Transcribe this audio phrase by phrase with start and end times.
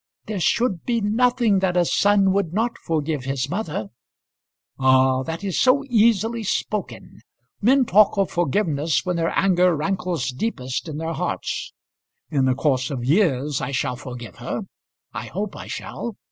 [0.25, 3.89] "There should be nothing that a son would not forgive his mother."
[4.79, 5.21] "Ah!
[5.21, 7.19] that is so easily spoken.
[7.61, 11.71] Men talk of forgiveness when their anger rankles deepest in their hearts.
[12.31, 14.61] In the course of years I shall forgive her.
[15.13, 16.17] I hope I shall.